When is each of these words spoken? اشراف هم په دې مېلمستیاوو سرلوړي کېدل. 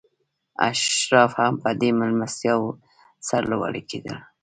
اشراف 0.69 1.31
هم 1.41 1.53
په 1.63 1.69
دې 1.79 1.89
مېلمستیاوو 1.99 2.69
سرلوړي 3.27 3.83
کېدل. 3.89 4.17